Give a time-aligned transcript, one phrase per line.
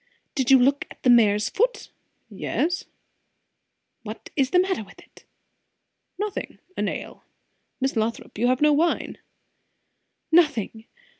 [0.33, 1.91] "Did you look at the mare's foot?"
[2.27, 2.85] "Yes."
[4.01, 5.25] "What is the matter with it?"
[6.17, 7.23] "Nothing a nail
[7.79, 9.19] Miss Lothrop, you have no wine."
[10.31, 10.85] "Nothing!